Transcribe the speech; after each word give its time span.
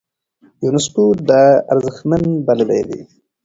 يونسکو 0.63 1.03
دا 1.29 1.41
ارزښتمن 1.71 2.23
بللی 2.45 2.81
دی. 2.89 2.99